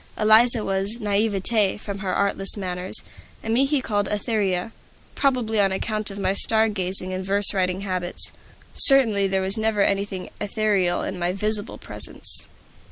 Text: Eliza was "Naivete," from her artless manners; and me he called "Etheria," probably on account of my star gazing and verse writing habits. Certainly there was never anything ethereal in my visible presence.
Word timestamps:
Eliza 0.17 0.65
was 0.65 0.97
"Naivete," 0.99 1.77
from 1.77 1.99
her 1.99 2.11
artless 2.11 2.57
manners; 2.57 3.03
and 3.43 3.53
me 3.53 3.65
he 3.65 3.81
called 3.81 4.07
"Etheria," 4.07 4.71
probably 5.13 5.59
on 5.61 5.71
account 5.71 6.09
of 6.09 6.17
my 6.17 6.33
star 6.33 6.69
gazing 6.69 7.13
and 7.13 7.23
verse 7.23 7.53
writing 7.53 7.81
habits. 7.81 8.31
Certainly 8.73 9.27
there 9.27 9.43
was 9.43 9.57
never 9.59 9.83
anything 9.83 10.31
ethereal 10.41 11.03
in 11.03 11.19
my 11.19 11.31
visible 11.33 11.77
presence. 11.77 12.47